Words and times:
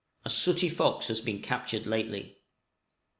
A 0.25 0.31
sooty 0.31 0.67
fox 0.67 1.09
has 1.09 1.21
been 1.21 1.43
captured 1.43 1.85
lately. 1.85 2.39